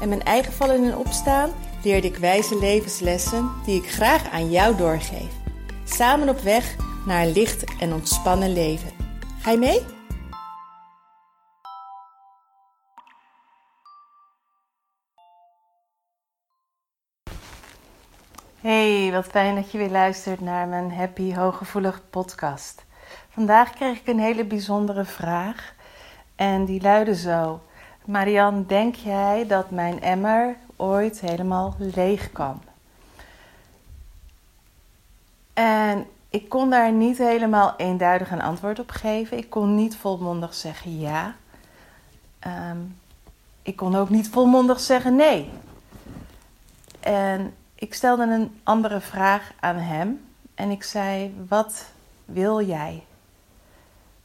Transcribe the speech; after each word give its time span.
en 0.00 0.08
mijn 0.08 0.22
eigen 0.22 0.52
vallen 0.52 0.84
en 0.84 0.96
opstaan 0.96 1.50
leerde 1.82 2.06
ik 2.06 2.16
wijze 2.16 2.58
levenslessen 2.58 3.50
die 3.64 3.82
ik 3.82 3.90
graag 3.90 4.30
aan 4.30 4.50
jou 4.50 4.76
doorgeef. 4.76 5.32
Samen 5.84 6.28
op 6.28 6.40
weg 6.40 6.76
naar 7.06 7.22
een 7.22 7.32
licht 7.32 7.64
en 7.80 7.92
ontspannen 7.92 8.52
leven. 8.52 8.90
Ga 9.40 9.50
je 9.50 9.58
mee? 9.58 9.80
Hey, 18.60 19.12
wat 19.12 19.26
fijn 19.26 19.54
dat 19.54 19.70
je 19.72 19.78
weer 19.78 19.90
luistert 19.90 20.40
naar 20.40 20.68
mijn 20.68 20.92
Happy 20.92 21.34
Hooggevoelig 21.34 22.02
podcast. 22.10 22.84
Vandaag 23.28 23.70
kreeg 23.74 24.00
ik 24.00 24.06
een 24.06 24.18
hele 24.18 24.44
bijzondere 24.44 25.04
vraag 25.04 25.74
en 26.36 26.64
die 26.64 26.82
luidde 26.82 27.14
zo: 27.14 27.60
Marian, 28.06 28.64
denk 28.66 28.94
jij 28.94 29.46
dat 29.46 29.70
mijn 29.70 30.00
emmer 30.02 30.56
ooit 30.76 31.20
helemaal 31.20 31.74
leeg 31.78 32.32
kan? 32.32 32.62
En 35.52 36.06
ik 36.28 36.48
kon 36.48 36.70
daar 36.70 36.92
niet 36.92 37.18
helemaal 37.18 37.74
eenduidig 37.76 38.30
een 38.30 38.42
antwoord 38.42 38.78
op 38.78 38.90
geven. 38.90 39.38
Ik 39.38 39.50
kon 39.50 39.74
niet 39.74 39.96
volmondig 39.96 40.54
zeggen 40.54 40.98
ja. 40.98 41.34
Ehm, 42.38 42.78
ik 43.62 43.76
kon 43.76 43.94
ook 43.96 44.10
niet 44.10 44.28
volmondig 44.28 44.80
zeggen 44.80 45.16
nee. 45.16 45.50
En 47.00 47.54
ik 47.74 47.94
stelde 47.94 48.22
een 48.22 48.60
andere 48.62 49.00
vraag 49.00 49.52
aan 49.60 49.76
hem. 49.76 50.26
En 50.54 50.70
ik 50.70 50.82
zei: 50.82 51.34
Wat 51.48 51.84
wil 52.24 52.62
jij? 52.62 53.04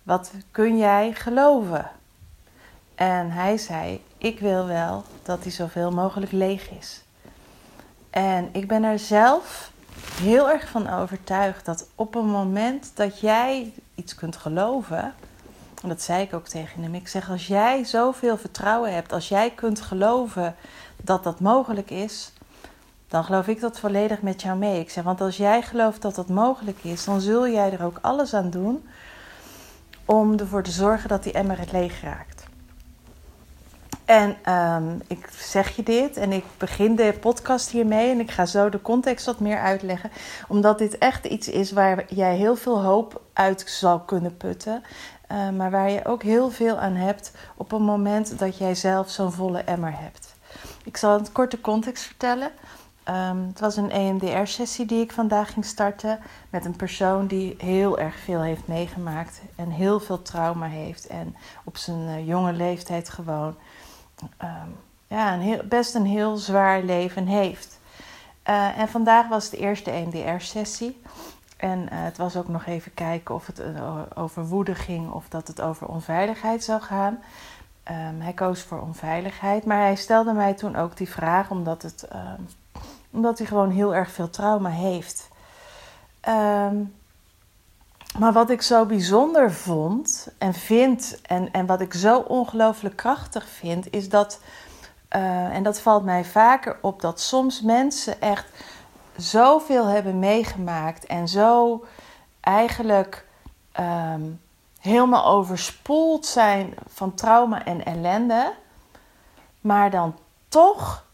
Wat 0.04 0.32
kun 0.52 0.78
jij 0.78 1.14
geloven? 1.14 1.92
En 2.96 3.32
hij 3.32 3.58
zei: 3.58 4.04
Ik 4.18 4.40
wil 4.40 4.66
wel 4.66 5.04
dat 5.24 5.44
hij 5.44 5.52
zoveel 5.52 5.92
mogelijk 5.92 6.32
leeg 6.32 6.70
is. 6.70 7.04
En 8.10 8.50
ik 8.52 8.68
ben 8.68 8.84
er 8.84 9.00
zelf 9.00 9.72
heel 10.22 10.50
erg 10.50 10.70
van 10.70 10.90
overtuigd 10.90 11.66
dat 11.66 11.88
op 11.96 12.16
een 12.16 12.30
moment 12.30 12.92
dat 12.96 13.20
jij 13.20 13.74
iets 13.96 14.16
kunt 14.16 14.36
geloven. 14.36 15.14
En 15.82 15.90
dat 15.90 16.02
zei 16.02 16.24
ik 16.24 16.34
ook 16.34 16.48
tegen 16.48 16.84
hem. 16.84 16.96
Ik 16.96 17.08
zeg: 17.08 17.30
Als 17.30 17.48
jij 17.48 17.84
zoveel 17.84 18.38
vertrouwen 18.38 18.94
hebt, 18.94 19.14
als 19.14 19.30
jij 19.30 19.52
kunt 19.52 19.82
geloven 19.82 20.56
dat 20.98 21.24
dat 21.24 21.40
mogelijk 21.40 21.90
is, 21.92 22.34
dan 23.08 23.24
geloof 23.24 23.48
ik 23.48 23.60
dat 23.60 23.80
volledig 23.80 24.22
met 24.22 24.42
jou 24.42 24.58
mee. 24.58 24.80
Ik 24.80 24.90
zeg: 24.90 25.04
Want 25.04 25.22
als 25.22 25.38
jij 25.38 25.62
gelooft 25.62 26.02
dat 26.02 26.16
dat 26.16 26.28
mogelijk 26.30 26.84
is, 26.84 27.04
dan 27.04 27.22
zul 27.22 27.48
jij 27.48 27.72
er 27.72 27.84
ook 27.84 27.98
alles 28.02 28.34
aan 28.34 28.50
doen 28.50 28.88
om 30.06 30.40
ervoor 30.40 30.64
te 30.64 30.72
zorgen 30.72 31.10
dat 31.10 31.24
die 31.24 31.34
emmer 31.34 31.60
het 31.60 31.72
leeg 31.72 32.02
raakt. 32.02 32.41
En 34.12 34.54
um, 34.54 35.02
ik 35.08 35.30
zeg 35.40 35.76
je 35.76 35.84
dit 35.84 36.18
en 36.18 36.32
ik 36.32 36.44
begin 36.58 36.96
de 36.96 37.18
podcast 37.20 37.70
hiermee 37.70 38.12
en 38.12 38.20
ik 38.20 38.32
ga 38.32 38.46
zo 38.46 38.70
de 38.70 38.82
context 38.82 39.26
wat 39.26 39.40
meer 39.40 39.60
uitleggen. 39.60 40.12
Omdat 40.48 40.78
dit 40.78 40.98
echt 40.98 41.26
iets 41.26 41.50
is 41.50 41.72
waar 41.72 42.06
jij 42.14 42.36
heel 42.36 42.56
veel 42.56 42.84
hoop 42.84 43.22
uit 43.34 43.64
zal 43.68 44.00
kunnen 44.00 44.38
putten. 44.38 44.84
Uh, 45.32 45.50
maar 45.50 45.72
waar 45.72 45.90
je 45.90 46.06
ook 46.06 46.24
heel 46.24 46.50
veel 46.50 46.78
aan 46.78 46.96
hebt 46.96 47.32
op 47.56 47.72
het 47.72 47.80
moment 47.80 48.40
dat 48.40 48.58
jij 48.58 48.76
zelf 48.76 49.10
zo'n 49.10 49.32
volle 49.32 49.60
emmer 49.60 49.94
hebt. 50.00 50.36
Ik 50.84 50.98
zal 50.98 51.20
een 51.20 51.32
korte 51.32 51.62
context 51.62 52.04
vertellen. 52.04 52.52
Um, 53.10 53.48
het 53.48 53.60
was 53.60 53.78
een 53.78 53.92
EMDR-sessie 53.92 54.86
die 54.86 55.02
ik 55.02 55.12
vandaag 55.12 55.54
ging 55.54 55.66
starten 55.66 56.20
met 56.50 56.66
een 56.66 56.76
persoon 56.76 57.28
die 57.28 57.56
heel 57.58 58.00
erg 58.00 58.16
veel 58.16 58.42
heeft 58.42 58.68
meegemaakt 58.68 59.42
en 59.56 59.70
heel 59.70 60.00
veel 60.00 60.22
trauma 60.22 60.68
heeft 60.68 61.08
en 61.08 61.36
op 61.64 61.78
zijn 61.78 62.20
uh, 62.20 62.28
jonge 62.28 62.54
leeftijd 62.54 63.10
gewoon 63.10 63.56
um, 64.42 64.78
ja, 65.08 65.34
een 65.34 65.42
heel, 65.42 65.62
best 65.64 65.96
een 65.96 66.06
heel 66.06 66.38
zwaar 66.38 66.84
leven 66.84 67.26
heeft. 67.26 67.80
Uh, 68.50 68.78
en 68.78 68.88
vandaag 68.88 69.28
was 69.28 69.50
de 69.50 69.58
eerste 69.58 69.92
EMDR-sessie. 69.92 71.02
En 71.58 71.80
uh, 71.80 71.88
het 71.90 72.18
was 72.18 72.36
ook 72.36 72.48
nog 72.48 72.66
even 72.66 72.94
kijken 72.94 73.36
of 73.36 73.48
het 73.48 73.60
uh, 73.60 74.00
over 74.16 74.48
woede 74.48 74.76
ging 74.76 75.12
of 75.12 75.28
dat 75.30 75.48
het 75.48 75.62
over 75.62 75.88
onveiligheid 75.88 76.64
zou 76.64 76.82
gaan. 76.82 77.20
Um, 77.90 78.22
hij 78.22 78.34
koos 78.34 78.62
voor 78.62 78.82
onveiligheid, 78.82 79.66
maar 79.66 79.78
hij 79.78 79.96
stelde 79.96 80.34
mij 80.34 80.54
toen 80.54 80.76
ook 80.76 80.98
die 80.98 81.10
vraag 81.10 81.50
omdat, 81.50 81.82
het, 81.82 82.08
um, 82.14 82.48
omdat 83.12 83.38
hij 83.38 83.48
gewoon 83.48 83.70
heel 83.70 83.96
erg 83.96 84.12
veel 84.12 84.30
trauma 84.30 84.70
heeft. 84.70 85.30
Um, 86.30 86.94
maar 88.18 88.34
wat 88.34 88.50
ik 88.50 88.62
zo 88.62 88.86
bijzonder 88.86 89.54
vond 89.54 90.28
en 90.38 90.54
vind, 90.54 91.22
en, 91.22 91.52
en 91.52 91.66
wat 91.66 91.82
ik 91.82 91.94
zo 91.94 92.20
ongelooflijk 92.20 92.96
krachtig 92.96 93.48
vind, 93.48 93.94
is 93.94 94.10
dat, 94.10 94.40
uh, 95.16 95.56
en 95.56 95.64
dat 95.64 95.82
valt 95.82 96.04
mij 96.04 96.26
vaker 96.26 96.78
op, 96.82 97.02
dat 97.02 97.22
soms 97.22 97.62
mensen 97.62 98.22
echt 98.22 98.46
zoveel 99.16 99.86
hebben 99.86 100.20
meegemaakt 100.20 101.06
en 101.06 101.28
zo 101.28 101.86
eigenlijk 102.40 103.26
um, 103.80 104.42
helemaal 104.80 105.26
overspoeld 105.26 106.26
zijn 106.26 106.74
van 106.88 107.14
trauma 107.14 107.66
en 107.66 107.86
ellende, 107.86 108.54
maar 109.62 109.90
dan 109.90 110.16
toch 110.48 111.06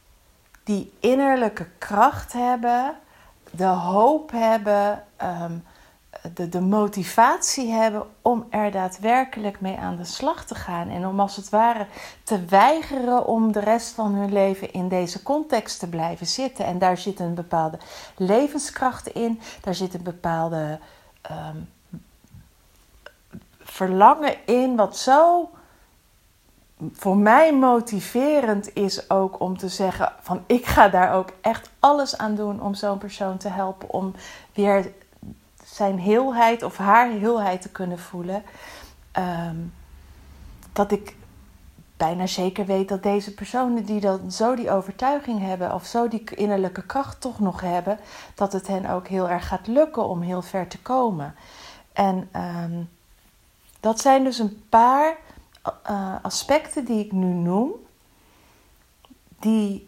die 0.64 0.94
innerlijke 1.00 1.68
kracht 1.78 2.34
hebben, 2.34 2.96
de 3.52 3.66
hoop 3.66 4.32
hebben. 4.32 5.04
Um, 5.22 5.64
de, 6.34 6.50
de 6.50 6.62
motivatie 6.62 7.72
hebben 7.72 8.08
om 8.22 8.46
er 8.50 8.72
daadwerkelijk 8.72 9.62
mee 9.62 9.78
aan 9.78 9.96
de 9.96 10.06
slag 10.06 10.46
te 10.46 10.56
gaan. 10.56 10.90
En 10.90 11.08
om 11.08 11.20
als 11.20 11.36
het 11.36 11.50
ware 11.50 11.88
te 12.24 12.46
weigeren 12.46 13.26
om 13.26 13.52
de 13.52 13.60
rest 13.60 13.94
van 13.94 14.14
hun 14.14 14.34
leven 14.34 14.74
in 14.74 14.88
deze 14.88 15.24
context 15.24 15.80
te 15.80 15.88
blijven 15.88 16.28
zitten. 16.28 16.66
En 16.66 16.80
daar 16.80 16.98
zit 16.98 17.20
een 17.20 17.34
bepaalde 17.34 17.78
levenskracht 18.16 19.08
in, 19.08 19.40
daar 19.62 19.76
zit 19.76 19.94
een 19.94 20.04
bepaalde 20.04 20.80
um, 21.32 21.70
verlangen 23.60 24.36
in, 24.46 24.76
wat 24.76 24.98
zo 24.98 25.50
voor 26.94 27.18
mij 27.18 27.54
motiverend 27.54 28.76
is 28.76 29.10
ook 29.10 29.40
om 29.40 29.58
te 29.58 29.70
zeggen 29.70 30.14
van 30.22 30.44
ik 30.46 30.66
ga 30.66 30.90
daar 30.90 31.14
ook 31.14 31.30
echt 31.42 31.70
alles 31.80 32.18
aan 32.18 32.36
doen 32.36 32.62
om 32.62 32.74
zo'n 32.74 32.98
persoon 32.98 33.38
te 33.38 33.50
helpen 33.50 33.90
om 33.90 34.14
weer 34.54 34.92
zijn 35.78 36.00
heelheid 36.00 36.64
of 36.64 36.78
haar 36.78 37.10
heelheid 37.10 37.62
te 37.62 37.70
kunnen 37.70 38.00
voelen. 38.00 38.44
Um, 39.18 39.74
dat 40.74 40.92
ik 40.92 41.16
bijna 41.98 42.28
zeker 42.28 42.66
weet 42.66 42.90
dat 42.90 43.04
deze 43.04 43.34
personen 43.34 43.86
die 43.86 44.00
dan 44.00 44.32
zo 44.32 44.56
die 44.56 44.72
overtuiging 44.72 45.42
hebben 45.42 45.74
of 45.74 45.86
zo 45.86 46.08
die 46.08 46.24
innerlijke 46.36 46.86
kracht 46.86 47.22
toch 47.22 47.40
nog 47.40 47.62
hebben, 47.62 48.00
dat 48.36 48.54
het 48.54 48.68
hen 48.68 48.86
ook 48.86 49.08
heel 49.08 49.30
erg 49.30 49.48
gaat 49.48 49.68
lukken 49.68 50.08
om 50.08 50.22
heel 50.22 50.42
ver 50.42 50.68
te 50.68 50.80
komen. 50.80 51.36
En 51.94 52.30
um, 52.36 52.90
dat 53.80 54.00
zijn 54.00 54.24
dus 54.24 54.40
een 54.40 54.64
paar 54.70 55.18
uh, 55.90 56.16
aspecten 56.22 56.86
die 56.86 57.06
ik 57.06 57.12
nu 57.12 57.28
noem, 57.28 57.72
die 59.40 59.87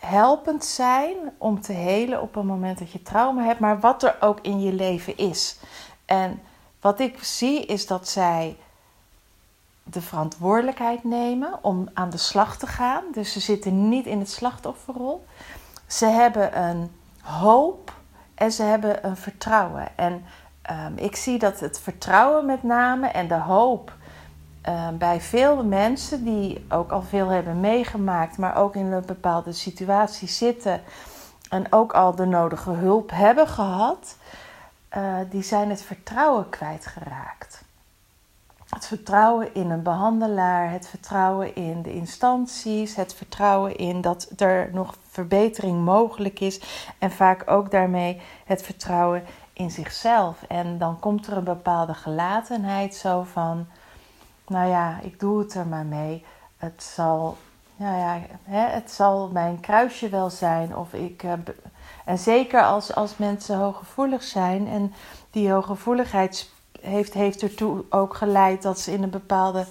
helpend 0.00 0.64
zijn 0.64 1.16
om 1.38 1.60
te 1.60 1.72
helen 1.72 2.22
op 2.22 2.36
een 2.36 2.46
moment 2.46 2.78
dat 2.78 2.92
je 2.92 3.02
trauma 3.02 3.42
hebt, 3.42 3.60
maar 3.60 3.80
wat 3.80 4.02
er 4.02 4.16
ook 4.20 4.38
in 4.40 4.60
je 4.60 4.72
leven 4.72 5.16
is. 5.16 5.58
En 6.04 6.42
wat 6.80 7.00
ik 7.00 7.22
zie 7.22 7.66
is 7.66 7.86
dat 7.86 8.08
zij 8.08 8.56
de 9.82 10.00
verantwoordelijkheid 10.00 11.04
nemen 11.04 11.58
om 11.62 11.88
aan 11.94 12.10
de 12.10 12.16
slag 12.16 12.58
te 12.58 12.66
gaan. 12.66 13.04
Dus 13.12 13.32
ze 13.32 13.40
zitten 13.40 13.88
niet 13.88 14.06
in 14.06 14.18
het 14.18 14.30
slachtofferrol. 14.30 15.26
Ze 15.86 16.06
hebben 16.06 16.62
een 16.62 16.90
hoop 17.22 17.92
en 18.34 18.52
ze 18.52 18.62
hebben 18.62 19.06
een 19.06 19.16
vertrouwen. 19.16 19.88
En 19.96 20.24
um, 20.70 20.96
ik 20.96 21.16
zie 21.16 21.38
dat 21.38 21.60
het 21.60 21.80
vertrouwen 21.80 22.46
met 22.46 22.62
name 22.62 23.06
en 23.06 23.28
de 23.28 23.38
hoop 23.38 23.92
uh, 24.68 24.88
bij 24.88 25.20
veel 25.20 25.64
mensen 25.64 26.24
die 26.24 26.64
ook 26.68 26.90
al 26.90 27.02
veel 27.02 27.28
hebben 27.28 27.60
meegemaakt, 27.60 28.38
maar 28.38 28.56
ook 28.56 28.74
in 28.74 28.92
een 28.92 29.06
bepaalde 29.06 29.52
situatie 29.52 30.28
zitten 30.28 30.80
en 31.50 31.72
ook 31.72 31.92
al 31.92 32.14
de 32.14 32.24
nodige 32.24 32.70
hulp 32.70 33.10
hebben 33.10 33.48
gehad, 33.48 34.16
uh, 34.96 35.14
die 35.30 35.42
zijn 35.42 35.70
het 35.70 35.82
vertrouwen 35.82 36.48
kwijtgeraakt. 36.48 37.62
het 38.68 38.86
vertrouwen 38.86 39.54
in 39.54 39.70
een 39.70 39.82
behandelaar, 39.82 40.70
het 40.70 40.88
vertrouwen 40.88 41.54
in 41.54 41.82
de 41.82 41.92
instanties, 41.92 42.94
het 42.94 43.14
vertrouwen 43.14 43.76
in 43.76 44.00
dat 44.00 44.30
er 44.36 44.70
nog 44.72 44.94
verbetering 45.10 45.84
mogelijk 45.84 46.40
is 46.40 46.60
en 46.98 47.10
vaak 47.10 47.50
ook 47.50 47.70
daarmee 47.70 48.20
het 48.44 48.62
vertrouwen 48.62 49.24
in 49.52 49.70
zichzelf. 49.70 50.42
En 50.48 50.78
dan 50.78 50.98
komt 50.98 51.26
er 51.26 51.36
een 51.36 51.44
bepaalde 51.44 51.94
gelatenheid 51.94 52.94
zo 52.94 53.22
van, 53.22 53.66
nou 54.48 54.68
ja, 54.68 54.98
ik 55.02 55.20
doe 55.20 55.38
het 55.38 55.54
er 55.54 55.66
maar 55.66 55.86
mee. 55.86 56.24
Het 56.56 56.82
zal, 56.82 57.36
nou 57.76 57.98
ja, 57.98 58.20
hè, 58.42 58.66
het 58.68 58.90
zal 58.90 59.28
mijn 59.32 59.60
kruisje 59.60 60.08
wel 60.08 60.30
zijn. 60.30 60.76
Of 60.76 60.92
ik, 60.92 61.24
en 62.04 62.18
zeker 62.18 62.62
als, 62.62 62.94
als 62.94 63.16
mensen 63.16 63.56
hooggevoelig 63.56 64.22
zijn 64.22 64.68
en 64.68 64.94
die 65.30 65.50
hooggevoeligheid 65.50 66.50
heeft, 66.80 67.14
heeft 67.14 67.42
ertoe 67.42 67.84
ook 67.90 68.14
geleid 68.14 68.62
dat 68.62 68.78
ze 68.78 68.92
in 68.92 69.02
een 69.02 69.10
bepaalde 69.10 69.66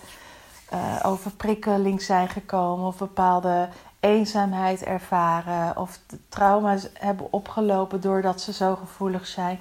uh, 0.74 1.00
overprikkeling 1.04 2.02
zijn 2.02 2.30
gekomen 2.30 2.88
of 2.88 2.98
bepaalde 2.98 3.70
eenzaamheid 4.00 4.84
ervaren 4.84 5.78
of 5.78 6.00
trauma's 6.30 6.88
hebben 6.94 7.34
opgelopen 7.34 8.02
doordat 8.02 8.42
ze 8.42 8.54
zo 8.54 8.76
gevoelig 8.76 9.28
zijn. 9.28 9.60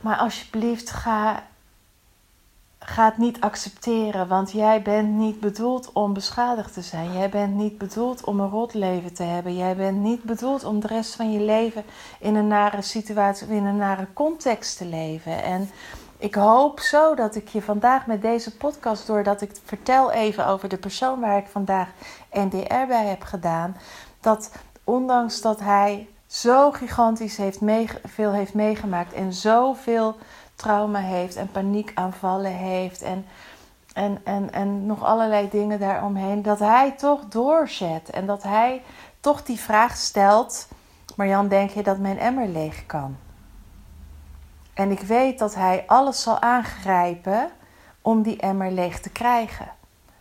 Maar 0.00 0.16
alsjeblieft, 0.16 0.90
ga, 0.90 1.42
ga 2.86 3.04
het 3.04 3.18
niet 3.18 3.40
accepteren, 3.40 4.28
want 4.28 4.52
jij 4.52 4.82
bent 4.82 5.08
niet 5.08 5.40
bedoeld 5.40 5.92
om 5.92 6.12
beschadigd 6.12 6.72
te 6.72 6.82
zijn. 6.82 7.12
Jij 7.12 7.28
bent 7.28 7.54
niet 7.54 7.78
bedoeld 7.78 8.24
om 8.24 8.40
een 8.40 8.48
rot 8.48 8.74
leven 8.74 9.14
te 9.14 9.22
hebben. 9.22 9.56
Jij 9.56 9.76
bent 9.76 9.98
niet 9.98 10.22
bedoeld 10.22 10.64
om 10.64 10.80
de 10.80 10.86
rest 10.86 11.14
van 11.14 11.32
je 11.32 11.40
leven 11.40 11.84
in 12.20 12.34
een 12.34 12.46
nare 12.46 12.82
situatie 12.82 13.46
in 13.48 13.64
een 13.64 13.76
nare 13.76 14.06
context 14.12 14.76
te 14.76 14.84
leven. 14.84 15.42
En 15.42 15.70
ik 16.18 16.34
hoop 16.34 16.80
zo 16.80 17.14
dat 17.14 17.34
ik 17.34 17.48
je 17.48 17.62
vandaag 17.62 18.06
met 18.06 18.22
deze 18.22 18.56
podcast, 18.56 19.06
doordat 19.06 19.40
ik 19.40 19.50
vertel 19.64 20.10
even 20.10 20.46
over 20.46 20.68
de 20.68 20.78
persoon 20.78 21.20
waar 21.20 21.38
ik 21.38 21.46
vandaag 21.46 21.88
NDR 22.32 22.86
bij 22.88 23.06
heb 23.06 23.22
gedaan, 23.22 23.76
dat 24.20 24.50
ondanks 24.84 25.40
dat 25.40 25.60
hij 25.60 26.08
zo 26.26 26.70
gigantisch 26.70 27.36
heeft 27.36 27.60
veel 28.04 28.32
heeft 28.32 28.54
meegemaakt 28.54 29.12
en 29.12 29.32
zoveel 29.32 30.16
trauma 30.64 30.98
heeft 30.98 31.36
en 31.36 31.50
paniekaanvallen 31.50 32.52
heeft 32.52 33.02
en, 33.02 33.26
en, 33.92 34.20
en, 34.24 34.52
en 34.52 34.86
nog 34.86 35.04
allerlei 35.04 35.48
dingen 35.48 35.80
daaromheen, 35.80 36.42
dat 36.42 36.58
hij 36.58 36.90
toch 36.90 37.24
doorzet 37.28 38.10
en 38.10 38.26
dat 38.26 38.42
hij 38.42 38.82
toch 39.20 39.42
die 39.42 39.58
vraag 39.58 39.96
stelt: 39.96 40.68
Marjan, 41.16 41.48
denk 41.48 41.70
je 41.70 41.82
dat 41.82 41.98
mijn 41.98 42.18
emmer 42.18 42.48
leeg 42.48 42.86
kan? 42.86 43.16
En 44.74 44.90
ik 44.90 45.00
weet 45.00 45.38
dat 45.38 45.54
hij 45.54 45.84
alles 45.86 46.22
zal 46.22 46.40
aangrijpen 46.40 47.50
om 48.02 48.22
die 48.22 48.36
emmer 48.36 48.70
leeg 48.72 49.00
te 49.00 49.10
krijgen. 49.10 49.68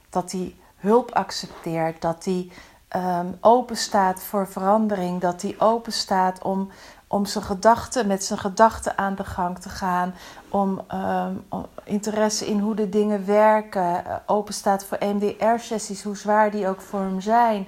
Dat 0.09 0.31
hij 0.31 0.55
hulp 0.75 1.11
accepteert, 1.11 2.01
dat 2.01 2.25
hij 2.25 2.51
um, 2.95 3.37
open 3.41 3.77
staat 3.77 4.23
voor 4.23 4.47
verandering, 4.47 5.21
dat 5.21 5.41
hij 5.41 5.55
open 5.57 5.93
staat 5.93 6.41
om, 6.41 6.69
om 7.13 7.25
zijn 7.25 7.43
gedachten, 7.43 8.07
met 8.07 8.23
zijn 8.23 8.39
gedachten 8.39 8.97
aan 8.97 9.15
de 9.15 9.23
gang 9.23 9.59
te 9.59 9.69
gaan, 9.69 10.13
om, 10.49 10.81
um, 10.93 11.45
interesse 11.83 12.45
in 12.47 12.59
hoe 12.59 12.75
de 12.75 12.89
dingen 12.89 13.25
werken, 13.25 14.03
uh, 14.07 14.15
open 14.25 14.53
staat 14.53 14.85
voor 14.85 14.97
MDR-sessies, 14.99 16.03
hoe 16.03 16.17
zwaar 16.17 16.51
die 16.51 16.67
ook 16.67 16.81
voor 16.81 16.99
hem 16.99 17.21
zijn. 17.21 17.67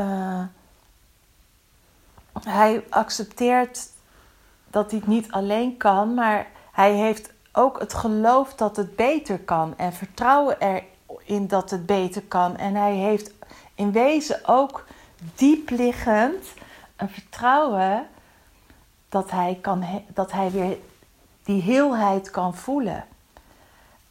Uh, 0.00 0.42
hij 2.42 2.84
accepteert 2.90 3.88
dat 4.70 4.90
hij 4.90 5.00
het 5.00 5.08
niet 5.08 5.32
alleen 5.32 5.76
kan, 5.76 6.14
maar 6.14 6.46
hij 6.72 6.92
heeft 6.92 7.32
ook 7.52 7.78
het 7.78 7.94
geloof 7.94 8.54
dat 8.54 8.76
het 8.76 8.96
beter 8.96 9.38
kan 9.38 9.74
en 9.76 9.92
vertrouwen 9.92 10.56
erin 10.58 11.46
dat 11.46 11.70
het 11.70 11.86
beter 11.86 12.22
kan. 12.22 12.56
En 12.56 12.74
hij 12.74 12.94
heeft 12.94 13.32
in 13.74 13.92
wezen 13.92 14.40
ook 14.46 14.84
diepliggend 15.34 16.46
een 16.96 17.10
vertrouwen 17.10 18.08
dat 19.10 19.30
hij, 19.30 19.58
kan, 19.62 19.84
dat 20.14 20.32
hij 20.32 20.50
weer 20.50 20.76
die 21.44 21.62
heelheid 21.62 22.30
kan 22.30 22.54
voelen. 22.54 23.04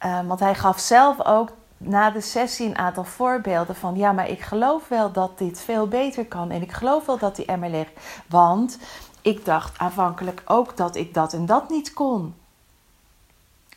Uh, 0.04 0.20
want 0.26 0.40
hij 0.40 0.54
gaf 0.54 0.78
zelf 0.78 1.24
ook 1.24 1.50
na 1.76 2.10
de 2.10 2.20
sessie 2.20 2.68
een 2.68 2.78
aantal 2.78 3.04
voorbeelden 3.04 3.76
van 3.76 3.96
ja, 3.96 4.12
maar 4.12 4.28
ik 4.28 4.40
geloof 4.40 4.88
wel 4.88 5.12
dat 5.12 5.38
dit 5.38 5.60
veel 5.60 5.88
beter 5.88 6.26
kan 6.26 6.50
en 6.50 6.62
ik 6.62 6.72
geloof 6.72 7.06
wel 7.06 7.18
dat 7.18 7.36
die 7.36 7.44
emmer 7.44 7.70
ligt. 7.70 7.92
Want 8.26 8.78
ik 9.22 9.44
dacht 9.44 9.78
aanvankelijk 9.78 10.42
ook 10.44 10.76
dat 10.76 10.96
ik 10.96 11.14
dat 11.14 11.32
en 11.32 11.46
dat 11.46 11.68
niet 11.68 11.92
kon. 11.92 12.34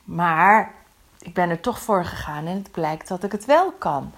Maar 0.04 0.74
ik 1.20 1.34
ben 1.34 1.50
er 1.50 1.60
toch 1.60 1.80
voor 1.80 2.06
gegaan 2.06 2.46
en 2.46 2.58
het 2.58 2.72
blijkt 2.72 3.08
dat 3.08 3.24
ik 3.24 3.31
het 3.31 3.46
wel 3.46 3.72
kan. 3.72 4.12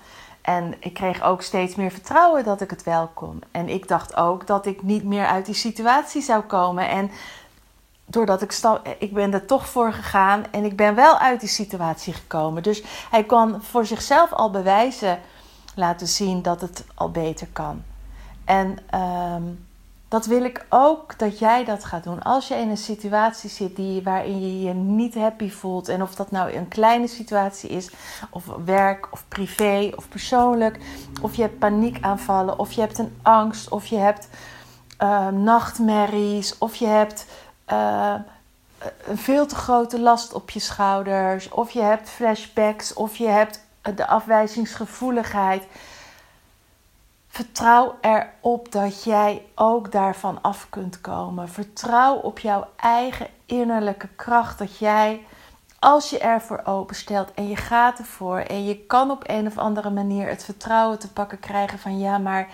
En 0.45 0.73
ik 0.79 0.93
kreeg 0.93 1.21
ook 1.21 1.41
steeds 1.41 1.75
meer 1.75 1.91
vertrouwen 1.91 2.43
dat 2.43 2.61
ik 2.61 2.69
het 2.69 2.83
wel 2.83 3.07
kon. 3.13 3.41
En 3.51 3.69
ik 3.69 3.87
dacht 3.87 4.15
ook 4.15 4.47
dat 4.47 4.65
ik 4.65 4.83
niet 4.83 5.03
meer 5.03 5.25
uit 5.25 5.45
die 5.45 5.55
situatie 5.55 6.21
zou 6.21 6.41
komen. 6.43 6.89
En 6.89 7.11
doordat 8.05 8.41
ik 8.41 8.51
stap, 8.51 8.87
ik 8.99 9.13
ben 9.13 9.33
er 9.33 9.45
toch 9.45 9.67
voor 9.67 9.93
gegaan 9.93 10.43
en 10.51 10.65
ik 10.65 10.75
ben 10.75 10.95
wel 10.95 11.17
uit 11.17 11.39
die 11.39 11.49
situatie 11.49 12.13
gekomen. 12.13 12.63
Dus 12.63 12.83
hij 13.09 13.23
kan 13.23 13.63
voor 13.63 13.85
zichzelf 13.85 14.31
al 14.31 14.51
bewijzen 14.51 15.19
laten 15.75 16.07
zien 16.07 16.41
dat 16.41 16.61
het 16.61 16.85
al 16.95 17.11
beter 17.11 17.47
kan. 17.53 17.83
En 18.43 18.77
um, 19.35 19.65
dat 20.07 20.25
wil 20.25 20.43
ik 20.43 20.65
ook 20.69 21.19
dat 21.19 21.39
jij 21.39 21.63
dat 21.63 21.85
gaat 21.85 22.03
doen. 22.03 22.23
Als 22.23 22.47
je 22.47 22.55
in 22.55 22.69
een 22.69 22.77
situatie 22.77 23.49
zit 23.49 23.75
die, 23.75 24.03
waarin 24.03 24.41
je 24.41 24.61
je 24.61 24.73
niet 24.73 25.15
happy 25.15 25.49
voelt. 25.49 25.87
En 25.89 26.01
of 26.01 26.15
dat 26.15 26.31
nou 26.31 26.53
een 26.53 26.67
kleine 26.67 27.07
situatie 27.07 27.69
is, 27.69 27.89
of 28.29 28.45
werk, 28.65 29.07
of 29.11 29.23
privé, 29.27 29.91
of 29.95 30.09
persoonlijk. 30.09 30.79
Of 31.21 31.35
je 31.35 31.41
hebt 31.41 31.59
paniekaanvallen, 31.59 32.59
of 32.59 32.71
je 32.71 32.81
hebt 32.81 32.97
een 32.97 33.17
angst, 33.21 33.69
of 33.69 33.85
je 33.85 33.97
hebt 33.97 34.27
uh, 35.01 35.27
nachtmerries, 35.27 36.57
of 36.57 36.75
je 36.75 36.87
hebt 36.87 37.25
uh, 37.71 38.13
een 39.05 39.17
veel 39.17 39.45
te 39.45 39.55
grote 39.55 39.99
last 39.99 40.33
op 40.33 40.49
je 40.49 40.59
schouders, 40.59 41.49
of 41.49 41.71
je 41.71 41.81
hebt 41.81 42.09
flashbacks, 42.09 42.93
of 42.93 43.15
je 43.15 43.27
hebt 43.27 43.59
de 43.95 44.07
afwijzingsgevoeligheid. 44.07 45.63
Vertrouw 47.35 47.95
erop 48.01 48.71
dat 48.71 49.03
jij 49.03 49.45
ook 49.55 49.91
daarvan 49.91 50.41
af 50.41 50.67
kunt 50.69 51.01
komen. 51.01 51.49
Vertrouw 51.49 52.15
op 52.15 52.39
jouw 52.39 52.67
eigen 52.75 53.27
innerlijke 53.45 54.07
kracht. 54.07 54.57
Dat 54.57 54.77
jij, 54.77 55.25
als 55.79 56.09
je 56.09 56.19
ervoor 56.19 56.61
openstelt 56.63 57.33
en 57.33 57.47
je 57.47 57.55
gaat 57.55 57.99
ervoor 57.99 58.37
en 58.37 58.65
je 58.65 58.85
kan 58.85 59.11
op 59.11 59.23
een 59.25 59.47
of 59.47 59.57
andere 59.57 59.89
manier 59.89 60.27
het 60.27 60.43
vertrouwen 60.43 60.99
te 60.99 61.11
pakken 61.11 61.39
krijgen 61.39 61.79
van 61.79 61.99
ja, 61.99 62.17
maar 62.17 62.49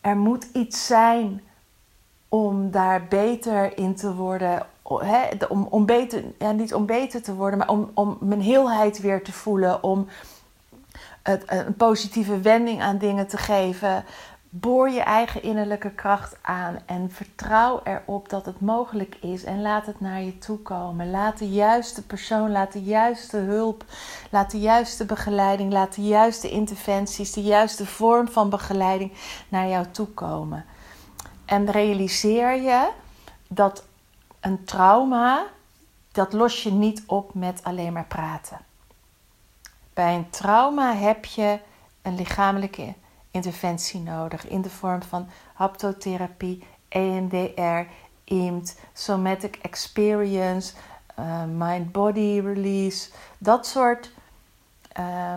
er 0.00 0.16
moet 0.16 0.44
iets 0.52 0.86
zijn 0.86 1.42
om 2.28 2.70
daar 2.70 3.06
beter 3.06 3.78
in 3.78 3.94
te 3.94 4.14
worden. 4.14 4.66
om, 5.48 5.66
om 5.70 5.86
beter, 5.86 6.24
ja, 6.38 6.52
niet 6.52 6.74
om 6.74 6.86
beter 6.86 7.22
te 7.22 7.34
worden, 7.34 7.58
maar 7.58 7.68
om, 7.68 7.90
om 7.94 8.16
mijn 8.20 8.42
heelheid 8.42 9.00
weer 9.00 9.24
te 9.24 9.32
voelen. 9.32 9.82
Om 9.82 10.08
een 11.22 11.74
positieve 11.76 12.40
wending 12.40 12.82
aan 12.82 12.98
dingen 12.98 13.26
te 13.26 13.36
geven. 13.36 14.04
Boor 14.54 14.90
je 14.90 15.00
eigen 15.00 15.42
innerlijke 15.42 15.90
kracht 15.90 16.36
aan 16.42 16.78
en 16.86 17.10
vertrouw 17.10 17.80
erop 17.84 18.28
dat 18.28 18.46
het 18.46 18.60
mogelijk 18.60 19.16
is 19.20 19.44
en 19.44 19.62
laat 19.62 19.86
het 19.86 20.00
naar 20.00 20.22
je 20.22 20.38
toe 20.38 20.58
komen. 20.58 21.10
Laat 21.10 21.38
de 21.38 21.50
juiste 21.50 22.02
persoon, 22.02 22.50
laat 22.50 22.72
de 22.72 22.82
juiste 22.82 23.36
hulp, 23.36 23.84
laat 24.30 24.50
de 24.50 24.60
juiste 24.60 25.04
begeleiding, 25.04 25.72
laat 25.72 25.94
de 25.94 26.02
juiste 26.02 26.50
interventies, 26.50 27.32
de 27.32 27.42
juiste 27.42 27.86
vorm 27.86 28.28
van 28.28 28.50
begeleiding 28.50 29.12
naar 29.48 29.68
jou 29.68 29.86
toe 29.90 30.06
komen. 30.06 30.64
En 31.44 31.70
realiseer 31.70 32.62
je 32.62 32.90
dat 33.48 33.84
een 34.40 34.64
trauma, 34.64 35.44
dat 36.12 36.32
los 36.32 36.62
je 36.62 36.70
niet 36.72 37.02
op 37.06 37.34
met 37.34 37.60
alleen 37.62 37.92
maar 37.92 38.06
praten. 38.06 38.71
Bij 39.94 40.14
een 40.14 40.30
trauma 40.30 40.94
heb 40.94 41.24
je 41.24 41.58
een 42.02 42.14
lichamelijke 42.14 42.94
interventie 43.30 44.00
nodig 44.00 44.48
in 44.48 44.62
de 44.62 44.70
vorm 44.70 45.02
van 45.02 45.28
haptotherapie, 45.54 46.64
EMDR, 46.88 47.90
IMT, 48.24 48.78
somatic 48.92 49.58
experience, 49.62 50.74
uh, 51.18 51.44
mind-body 51.44 52.40
release, 52.44 53.10
dat 53.38 53.66
soort. 53.66 54.10
Uh, 54.98 55.34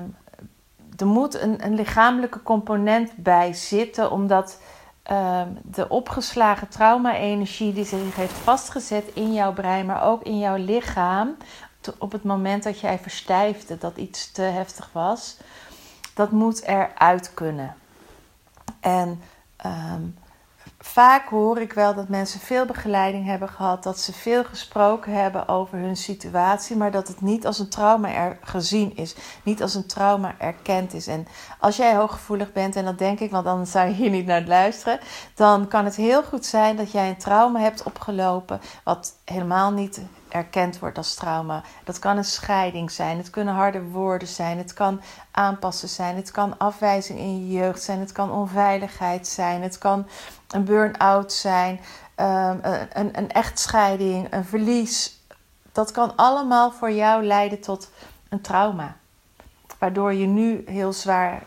er 0.98 1.08
moet 1.08 1.34
een, 1.42 1.66
een, 1.66 1.76
lichamelijke 1.76 2.44
component 2.44 3.16
bij 3.16 3.54
zitten, 3.54 4.12
omdat 4.12 4.60
uh, 5.12 5.42
de 5.64 5.90
opgeslagen 5.90 6.68
trauma-energie 6.68 7.74
die 7.74 7.86
zich 7.86 8.16
heeft 8.16 8.34
vastgezet 8.34 9.06
in 9.14 9.34
jouw 9.34 9.54
brein, 9.54 9.86
maar 9.86 10.04
ook 10.04 10.24
in 10.24 10.40
jouw 10.40 10.56
lichaam, 10.56 11.36
op 11.98 12.12
het 12.12 12.24
moment 12.24 12.64
dat 12.64 12.80
jij 12.80 13.00
verstijfde, 13.00 13.78
dat 13.78 13.98
iets 13.98 14.32
te 14.32 14.42
heftig 14.42 14.90
was, 14.92 15.38
dat 16.14 16.32
moet 16.32 16.62
eruit 16.62 17.34
kunnen. 17.34 17.76
En 18.80 19.22
um, 19.66 20.18
vaak 20.86 21.30
hoor 21.30 21.60
ik 21.62 21.74
wel 21.74 21.94
dat 21.94 22.08
mensen 22.08 22.40
veel 22.40 22.66
begeleiding 22.66 23.26
hebben 23.26 23.50
gehad, 23.50 23.84
dat 23.84 24.00
ze 24.00 24.14
veel 24.14 24.44
gesproken 24.44 25.14
hebben 25.14 25.48
over 25.48 25.78
hun 25.78 25.96
situatie, 25.96 26.76
maar 26.76 26.92
dat 26.92 27.08
het 27.08 27.22
niet 27.22 27.46
als 27.46 27.60
een 27.60 27.70
trauma 27.70 28.14
er 28.14 28.38
gezien 28.42 28.96
is, 28.96 29.16
niet 29.44 29.62
als 29.62 29.76
een 29.76 29.86
trauma 29.86 30.36
erkend 30.38 30.94
is. 30.94 31.08
En 31.08 31.28
als 31.60 31.76
jij 31.76 31.96
hooggevoelig 31.96 32.52
bent, 32.52 32.76
en 32.76 32.86
dat 32.86 32.98
denk 32.98 33.20
ik, 33.20 33.32
want 33.32 33.46
dan 33.46 33.68
zou 33.68 33.88
je 33.88 33.94
hier 33.94 34.10
niet 34.10 34.26
naar 34.26 34.44
luisteren, 34.46 35.00
dan 35.36 35.68
kan 35.68 35.86
het 35.86 35.96
heel 35.96 36.24
goed 36.24 36.46
zijn 36.46 36.76
dat 36.76 36.92
jij 36.92 37.10
een 37.10 37.18
trauma 37.18 37.60
hebt 37.60 37.84
opgelopen, 37.84 38.62
wat 38.84 39.14
helemaal 39.24 39.72
niet 39.72 40.02
erkend 40.30 40.80
wordt 40.80 40.98
als 40.98 41.16
trauma. 41.16 41.64
Dat 41.84 42.00
kan 42.00 42.18
een 42.18 42.24
scheiding 42.24 42.92
zijn, 42.92 43.18
het 43.18 43.30
kunnen 43.30 43.54
harde 43.54 43.84
woorden 43.84 44.28
zijn, 44.28 44.58
het 44.58 44.74
kan 44.74 45.02
aanpassen 45.32 45.90
zijn, 45.90 46.16
het 46.16 46.32
kan 46.32 46.58
afwijzing 46.58 47.20
in 47.20 47.48
je 47.48 47.54
jeugd 47.54 47.84
zijn, 47.84 48.00
het 48.00 48.12
kan 48.12 48.32
onveiligheid 48.32 49.28
zijn, 49.28 49.62
het 49.62 49.78
kan 49.78 50.08
een 50.56 50.64
burn-out 50.64 51.34
zijn, 51.34 51.80
um, 52.16 52.60
een, 52.94 53.18
een 53.18 53.32
echtscheiding, 53.32 54.34
een 54.34 54.46
verlies. 54.46 55.20
Dat 55.72 55.92
kan 55.92 56.16
allemaal 56.16 56.72
voor 56.72 56.92
jou 56.92 57.24
leiden 57.24 57.60
tot 57.60 57.90
een 58.30 58.42
trauma. 58.42 58.96
Waardoor 59.80 60.14
je 60.14 60.26
nu 60.26 60.64
heel 60.66 60.94
zwaar 60.94 61.44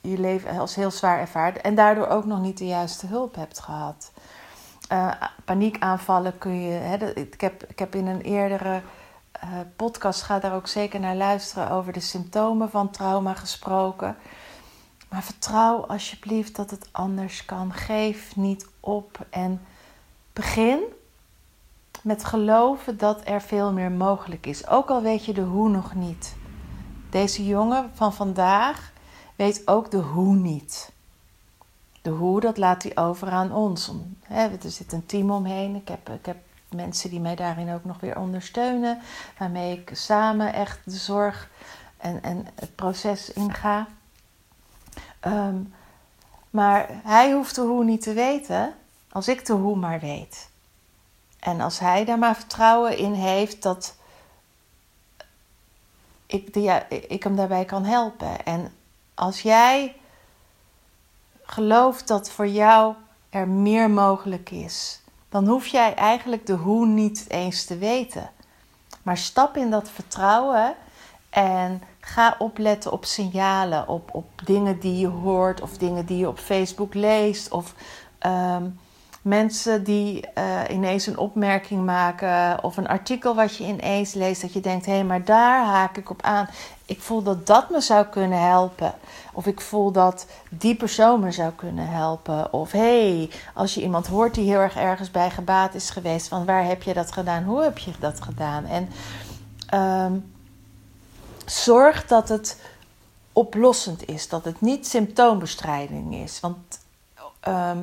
je 0.00 0.18
leven 0.18 0.58
als 0.58 0.74
heel 0.74 0.90
zwaar 0.90 1.18
ervaart 1.18 1.60
en 1.60 1.74
daardoor 1.74 2.06
ook 2.06 2.24
nog 2.24 2.40
niet 2.40 2.58
de 2.58 2.66
juiste 2.66 3.06
hulp 3.06 3.34
hebt 3.34 3.58
gehad. 3.58 4.12
Uh, 4.92 5.12
paniekaanvallen 5.44 6.38
kun 6.38 6.60
je. 6.60 6.72
Hè, 6.72 7.14
ik, 7.14 7.40
heb, 7.40 7.64
ik 7.64 7.78
heb 7.78 7.94
in 7.94 8.06
een 8.06 8.20
eerdere 8.20 8.80
uh, 9.44 9.50
podcast, 9.76 10.22
ga 10.22 10.38
daar 10.38 10.54
ook 10.54 10.66
zeker 10.66 11.00
naar 11.00 11.16
luisteren, 11.16 11.70
over 11.70 11.92
de 11.92 12.00
symptomen 12.00 12.70
van 12.70 12.90
trauma 12.90 13.34
gesproken. 13.34 14.16
Maar 15.12 15.22
vertrouw 15.22 15.86
alsjeblieft 15.86 16.56
dat 16.56 16.70
het 16.70 16.88
anders 16.92 17.44
kan. 17.44 17.72
Geef 17.72 18.36
niet 18.36 18.66
op 18.80 19.26
en 19.30 19.60
begin 20.32 20.80
met 22.02 22.24
geloven 22.24 22.98
dat 22.98 23.20
er 23.24 23.42
veel 23.42 23.72
meer 23.72 23.90
mogelijk 23.90 24.46
is. 24.46 24.68
Ook 24.68 24.90
al 24.90 25.02
weet 25.02 25.24
je 25.24 25.32
de 25.32 25.40
hoe 25.42 25.68
nog 25.68 25.94
niet. 25.94 26.34
Deze 27.10 27.46
jongen 27.46 27.90
van 27.94 28.12
vandaag 28.12 28.92
weet 29.36 29.68
ook 29.68 29.90
de 29.90 29.96
hoe 29.96 30.34
niet. 30.34 30.92
De 32.02 32.10
hoe, 32.10 32.40
dat 32.40 32.56
laat 32.56 32.82
hij 32.82 32.96
over 32.96 33.30
aan 33.30 33.52
ons. 33.52 33.92
Er 34.28 34.50
zit 34.60 34.92
een 34.92 35.06
team 35.06 35.30
omheen. 35.30 35.74
Ik 35.74 35.88
heb, 35.88 36.08
ik 36.08 36.26
heb 36.26 36.36
mensen 36.68 37.10
die 37.10 37.20
mij 37.20 37.36
daarin 37.36 37.72
ook 37.72 37.84
nog 37.84 38.00
weer 38.00 38.18
ondersteunen. 38.18 39.00
Waarmee 39.38 39.78
ik 39.78 39.90
samen 39.92 40.52
echt 40.52 40.78
de 40.84 40.96
zorg 40.96 41.50
en, 41.96 42.22
en 42.22 42.46
het 42.54 42.74
proces 42.74 43.32
inga. 43.32 43.86
Ehm, 45.22 45.56
maar 46.50 46.88
hij 47.04 47.32
hoeft 47.32 47.54
de 47.54 47.60
hoe 47.60 47.84
niet 47.84 48.02
te 48.02 48.12
weten, 48.12 48.74
als 49.12 49.28
ik 49.28 49.46
de 49.46 49.52
hoe 49.52 49.76
maar 49.76 50.00
weet. 50.00 50.48
En 51.38 51.60
als 51.60 51.78
hij 51.78 52.04
daar 52.04 52.18
maar 52.18 52.34
vertrouwen 52.34 52.96
in 52.96 53.12
heeft 53.12 53.62
dat 53.62 53.94
ik, 56.26 56.54
de, 56.54 56.62
ja, 56.62 56.88
ik 56.88 57.22
hem 57.22 57.36
daarbij 57.36 57.64
kan 57.64 57.84
helpen. 57.84 58.44
En 58.44 58.72
als 59.14 59.42
jij 59.42 59.96
gelooft 61.42 62.08
dat 62.08 62.30
voor 62.30 62.48
jou 62.48 62.94
er 63.30 63.48
meer 63.48 63.90
mogelijk 63.90 64.50
is, 64.50 65.00
dan 65.28 65.46
hoef 65.46 65.66
jij 65.66 65.94
eigenlijk 65.94 66.46
de 66.46 66.52
hoe 66.54 66.86
niet 66.86 67.24
eens 67.28 67.64
te 67.64 67.78
weten. 67.78 68.30
Maar 69.02 69.16
stap 69.16 69.56
in 69.56 69.70
dat 69.70 69.90
vertrouwen 69.90 70.76
en 71.32 71.82
ga 72.00 72.34
opletten 72.38 72.92
op 72.92 73.04
signalen, 73.04 73.88
op, 73.88 74.08
op 74.12 74.26
dingen 74.44 74.80
die 74.80 74.98
je 74.98 75.06
hoort 75.06 75.60
of 75.60 75.78
dingen 75.78 76.06
die 76.06 76.18
je 76.18 76.28
op 76.28 76.38
Facebook 76.38 76.94
leest. 76.94 77.50
Of 77.50 77.74
ehm, 78.18 78.64
mensen 79.22 79.84
die 79.84 80.24
uh, 80.38 80.60
ineens 80.70 81.06
een 81.06 81.18
opmerking 81.18 81.84
maken 81.84 82.64
of 82.64 82.76
een 82.76 82.88
artikel 82.88 83.34
wat 83.34 83.56
je 83.56 83.64
ineens 83.64 84.14
leest. 84.14 84.40
Dat 84.42 84.52
je 84.52 84.60
denkt, 84.60 84.86
hé, 84.86 84.92
hey, 84.92 85.04
maar 85.04 85.24
daar 85.24 85.64
haak 85.64 85.96
ik 85.96 86.10
op 86.10 86.22
aan. 86.22 86.48
Ik 86.86 87.00
voel 87.00 87.22
dat 87.22 87.46
dat 87.46 87.70
me 87.70 87.80
zou 87.80 88.06
kunnen 88.06 88.40
helpen. 88.40 88.94
Of 89.32 89.46
ik 89.46 89.60
voel 89.60 89.92
dat 89.92 90.26
die 90.48 90.74
persoon 90.74 91.20
me 91.20 91.30
zou 91.30 91.52
kunnen 91.52 91.88
helpen. 91.88 92.52
Of 92.52 92.72
hé, 92.72 93.16
hey, 93.16 93.30
als 93.54 93.74
je 93.74 93.82
iemand 93.82 94.06
hoort 94.06 94.34
die 94.34 94.48
heel 94.48 94.60
erg 94.60 94.76
ergens 94.76 95.10
bij 95.10 95.30
gebaat 95.30 95.74
is 95.74 95.90
geweest. 95.90 96.28
Van 96.28 96.44
waar 96.44 96.64
heb 96.64 96.82
je 96.82 96.94
dat 96.94 97.12
gedaan? 97.12 97.44
Hoe 97.44 97.62
heb 97.62 97.78
je 97.78 97.92
dat 97.98 98.22
gedaan? 98.22 98.64
En... 98.64 98.88
Um, 99.74 100.31
zorg 101.52 102.06
dat 102.06 102.28
het 102.28 102.60
oplossend 103.32 104.08
is, 104.08 104.28
dat 104.28 104.44
het 104.44 104.60
niet 104.60 104.86
symptoombestrijding 104.86 106.14
is. 106.14 106.40
Want 106.40 106.80
ehm, 107.40 107.78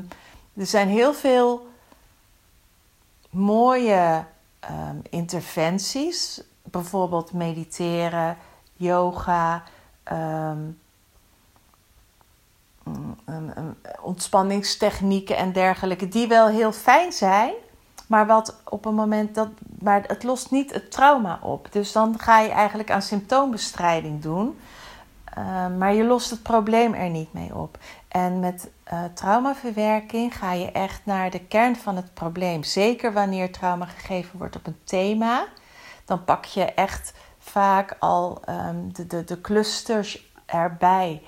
er 0.53 0.65
zijn 0.65 0.88
heel 0.88 1.13
veel 1.13 1.67
mooie 3.29 4.25
ehm, 4.59 4.97
interventies, 5.09 6.41
bijvoorbeeld 6.63 7.33
mediteren, 7.33 8.38
yoga, 8.75 9.63
um, 10.11 10.79
ontspanningstechnieken 14.01 15.38
en 15.38 15.51
dergelijke, 15.51 16.07
die 16.07 16.27
wel 16.27 16.47
heel 16.47 16.71
fijn 16.71 17.11
zijn. 17.11 17.53
Maar 18.10 18.25
wat 18.25 18.62
op 18.63 18.86
een 18.86 18.96
moment 18.96 19.36
dat. 19.36 19.48
Maar 19.80 20.04
het 20.08 20.24
lost 20.24 20.51
niet 20.51 20.74
het 20.74 20.92
trauma 20.92 21.39
op. 21.42 21.72
Dus 21.72 21.92
dan 21.92 22.20
ga 22.20 22.39
je 22.39 22.50
eigenlijk 22.50 22.92
aan 22.92 23.01
symptoombestrijding 23.01 24.22
doen. 24.22 24.60
Uh, 25.38 25.68
maar 25.78 25.94
je 25.94 26.04
lost 26.04 26.30
het 26.30 26.44
probleem 26.44 26.94
er 26.94 27.10
niet 27.10 27.34
mee 27.34 27.56
op. 27.56 27.78
En 28.08 28.39
met 28.39 28.70
uh, 28.94 29.04
traumaverwerking 29.13 30.38
ga 30.38 30.54
je 30.54 30.72
echt 30.72 31.01
naar 31.04 31.30
de 31.30 31.39
kern 31.39 31.75
van 31.75 31.96
het 31.96 32.13
probleem. 32.13 32.63
Zeker 32.63 33.13
wanneer 33.13 33.51
trauma 33.51 33.86
gegeven 33.86 34.38
wordt 34.38 34.56
op 34.56 34.68
een 34.68 34.80
thema. 34.84 35.46
Dan 36.06 36.24
pak 36.24 36.46
je 36.46 36.66
echt 36.66 37.13
vaak 37.39 37.96
al 38.00 38.42
um, 38.50 38.94
de, 38.94 39.08
de, 39.08 39.24
de 39.24 39.42
clusters 39.42 40.32
erbij. 40.46 41.22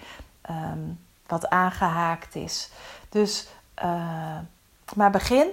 Um, 0.50 1.00
wat 1.28 1.50
aangehaakt 1.50 2.36
is. 2.36 2.70
Dus, 3.10 3.48
uh, 3.84 4.38
maar 4.96 5.12
begin 5.12 5.48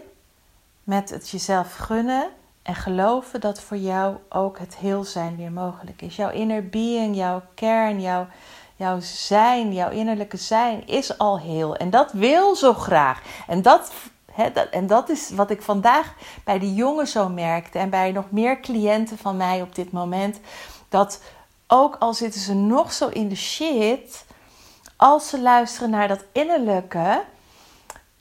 met 0.89 1.11
het 1.11 1.31
jezelf 1.31 1.77
gunnen 1.77 2.29
en 2.63 2.75
geloven 2.75 3.41
dat 3.41 3.61
voor 3.61 3.77
jou 3.77 4.17
ook 4.29 4.59
het 4.59 4.77
heel 4.77 5.05
zijn 5.05 5.37
weer 5.37 5.53
mogelijk 5.53 6.03
is. 6.03 6.17
Jouw 6.17 6.31
inner 6.31 6.69
being, 6.69 7.17
jouw 7.17 7.43
kern, 7.55 8.01
jouw, 8.01 8.27
jouw 8.77 9.01
zijn, 9.01 9.73
jouw 9.73 9.91
innerlijke 9.91 10.37
zijn 10.37 10.87
is 10.87 11.19
al 11.19 11.39
heel. 11.39 11.77
En 11.77 11.91
dat 11.91 12.13
wil 12.13 12.57
zo 12.57 12.75
graag. 12.75 13.23
En 13.47 13.63
dat, 13.63 13.93
dat, 14.53 14.69
en 14.71 14.87
dat 14.87 15.09
is 15.09 15.31
wat 15.31 15.51
ik 15.51 15.63
vandaag 15.63 16.15
bij 16.45 16.59
die 16.59 16.75
jongen 16.75 17.07
zo 17.07 17.29
merkte 17.29 17.79
en 17.79 17.91
bij 17.91 18.13
nog 18.13 18.31
meer 18.31 18.61
cliënten 18.61 19.19
van 19.19 19.37
mij 19.37 19.63
op 19.63 19.75
dit 19.75 19.93
moment. 19.93 20.41
Dat 20.89 21.21
ook 21.67 21.97
al 21.99 22.15
zitten 22.15 22.41
ze 22.41 22.55
nog 22.55 22.93
zo 22.93 23.09
in 23.09 23.29
de 23.29 23.37
shit, 23.37 24.25
als 24.97 25.29
ze 25.29 25.41
luisteren 25.41 25.91
naar 25.91 26.09
dat 26.09 26.25
innerlijke 26.33 27.23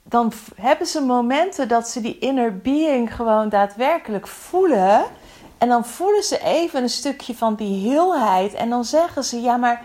dan 0.10 0.32
hebben 0.56 0.88
ze 0.88 1.02
momenten 1.02 1.68
dat 1.68 1.88
ze 1.88 2.02
die 2.02 2.20
inner 2.20 2.58
being 2.58 3.16
gewoon 3.16 3.50
daadwerkelijk 3.50 4.28
voelen. 4.28 5.04
En 5.58 5.68
dan 5.68 5.86
voelen 5.86 6.24
ze 6.24 6.44
even 6.44 6.82
een 6.82 6.90
stukje 6.90 7.36
van 7.36 7.56
die 7.56 7.90
heelheid. 7.90 8.54
En 8.54 8.70
dan 8.70 8.86
zeggen 8.86 9.24
ze: 9.24 9.42
Ja, 9.42 9.58
maar 9.58 9.82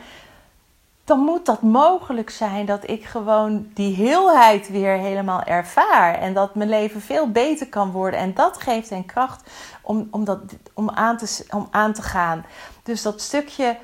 dan 1.05 1.19
moet 1.19 1.47
dat 1.47 1.62
mogelijk 1.62 2.31
zijn 2.31 2.67
dat 2.67 2.88
ik 2.88 3.05
gewoon 3.05 3.71
die 3.75 3.95
heelheid 3.95 4.71
weer 4.71 4.97
helemaal 4.97 5.43
ervaar. 5.43 6.14
En 6.14 6.35
dat 6.35 6.55
mijn 6.55 6.69
leven 6.69 7.00
veel 7.00 7.31
beter 7.31 7.69
kan 7.69 7.91
worden. 7.91 8.21
En 8.21 8.35
dat 8.35 8.62
geeft 8.62 8.91
hen 8.91 9.07
kracht 9.07 9.50
om, 9.83 10.09
om, 10.11 10.25
dat, 10.25 10.38
om, 10.75 10.91
aan, 10.91 11.17
te, 11.17 11.47
om 11.50 11.69
aan 11.71 11.93
te 11.93 12.02
gaan. 12.02 12.45
Dus 12.83 13.02
dat 13.02 13.21
stukje 13.21 13.76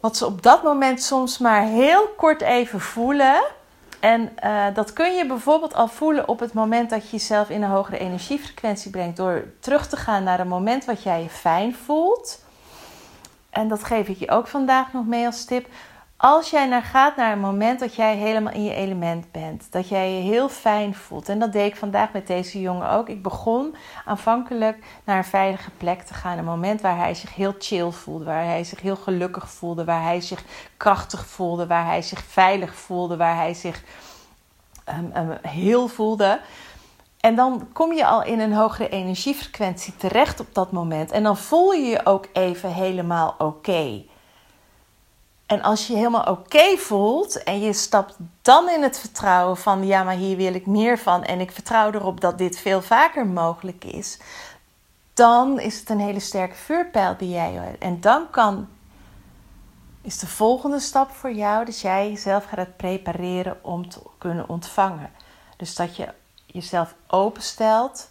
wat 0.00 0.16
ze 0.16 0.26
op 0.26 0.42
dat 0.42 0.62
moment 0.62 1.02
soms 1.02 1.38
maar 1.38 1.62
heel 1.62 2.08
kort 2.16 2.40
even 2.40 2.80
voelen 2.80 3.42
en 4.02 4.32
uh, 4.44 4.66
dat 4.74 4.92
kun 4.92 5.14
je 5.14 5.26
bijvoorbeeld 5.26 5.74
al 5.74 5.88
voelen 5.88 6.28
op 6.28 6.40
het 6.40 6.52
moment 6.52 6.90
dat 6.90 7.04
je 7.04 7.16
jezelf 7.16 7.50
in 7.50 7.62
een 7.62 7.70
hogere 7.70 7.98
energiefrequentie 7.98 8.90
brengt. 8.90 9.16
Door 9.16 9.44
terug 9.60 9.88
te 9.88 9.96
gaan 9.96 10.22
naar 10.22 10.40
een 10.40 10.48
moment 10.48 10.84
wat 10.84 11.02
jij 11.02 11.22
je 11.22 11.28
fijn 11.28 11.74
voelt. 11.74 12.44
En 13.50 13.68
dat 13.68 13.84
geef 13.84 14.08
ik 14.08 14.18
je 14.18 14.30
ook 14.30 14.46
vandaag 14.46 14.92
nog 14.92 15.06
mee 15.06 15.26
als 15.26 15.44
tip. 15.44 15.66
Als 16.24 16.50
jij 16.50 16.66
naar 16.66 16.82
gaat 16.82 17.16
naar 17.16 17.32
een 17.32 17.40
moment 17.40 17.80
dat 17.80 17.94
jij 17.94 18.16
helemaal 18.16 18.52
in 18.52 18.64
je 18.64 18.74
element 18.74 19.32
bent, 19.32 19.66
dat 19.70 19.88
jij 19.88 20.12
je 20.14 20.22
heel 20.22 20.48
fijn 20.48 20.94
voelt. 20.94 21.28
En 21.28 21.38
dat 21.38 21.52
deed 21.52 21.66
ik 21.66 21.76
vandaag 21.76 22.12
met 22.12 22.26
deze 22.26 22.60
jongen 22.60 22.90
ook. 22.90 23.08
Ik 23.08 23.22
begon 23.22 23.74
aanvankelijk 24.04 24.84
naar 25.04 25.16
een 25.16 25.24
veilige 25.24 25.70
plek 25.70 26.02
te 26.02 26.14
gaan. 26.14 26.38
Een 26.38 26.44
moment 26.44 26.80
waar 26.80 26.96
hij 26.96 27.14
zich 27.14 27.34
heel 27.34 27.54
chill 27.58 27.90
voelde, 27.90 28.24
waar 28.24 28.44
hij 28.44 28.64
zich 28.64 28.80
heel 28.80 28.96
gelukkig 28.96 29.50
voelde, 29.50 29.84
waar 29.84 30.02
hij 30.02 30.20
zich 30.20 30.42
krachtig 30.76 31.26
voelde, 31.26 31.66
waar 31.66 31.86
hij 31.86 32.02
zich 32.02 32.22
veilig 32.22 32.74
voelde, 32.74 33.16
waar 33.16 33.36
hij 33.36 33.54
zich 33.54 33.82
um, 35.14 35.38
heel 35.42 35.88
voelde. 35.88 36.40
En 37.20 37.34
dan 37.34 37.68
kom 37.72 37.92
je 37.92 38.06
al 38.06 38.24
in 38.24 38.40
een 38.40 38.54
hogere 38.54 38.88
energiefrequentie 38.88 39.96
terecht 39.96 40.40
op 40.40 40.54
dat 40.54 40.72
moment. 40.72 41.10
En 41.10 41.22
dan 41.22 41.36
voel 41.36 41.72
je 41.72 41.86
je 41.86 42.06
ook 42.06 42.26
even 42.32 42.72
helemaal 42.72 43.34
oké. 43.38 44.10
En 45.52 45.62
als 45.62 45.86
je 45.86 45.92
je 45.92 45.98
helemaal 45.98 46.24
oké 46.24 46.76
voelt 46.76 47.42
en 47.42 47.60
je 47.60 47.72
stapt 47.72 48.16
dan 48.42 48.68
in 48.68 48.82
het 48.82 48.98
vertrouwen 48.98 49.56
van 49.56 49.86
ja, 49.86 50.02
maar 50.02 50.14
hier 50.14 50.36
wil 50.36 50.54
ik 50.54 50.66
meer 50.66 50.98
van 50.98 51.24
en 51.24 51.40
ik 51.40 51.52
vertrouw 51.52 51.92
erop 51.92 52.20
dat 52.20 52.38
dit 52.38 52.58
veel 52.58 52.82
vaker 52.82 53.26
mogelijk 53.26 53.84
is, 53.84 54.18
dan 55.14 55.60
is 55.60 55.80
het 55.80 55.90
een 55.90 56.00
hele 56.00 56.20
sterke 56.20 56.54
vuurpijl 56.54 57.16
die 57.18 57.30
jij 57.30 57.52
hebt. 57.52 57.82
En 57.82 58.00
dan 58.00 58.30
kan, 58.30 58.68
is 60.02 60.18
de 60.18 60.26
volgende 60.26 60.80
stap 60.80 61.10
voor 61.10 61.32
jou 61.32 61.64
dat 61.64 61.80
jij 61.80 62.08
jezelf 62.08 62.44
gaat 62.44 62.76
prepareren 62.76 63.58
om 63.62 63.88
te 63.88 64.00
kunnen 64.18 64.48
ontvangen. 64.48 65.10
Dus 65.56 65.74
dat 65.74 65.96
je 65.96 66.08
jezelf 66.46 66.94
openstelt 67.06 68.08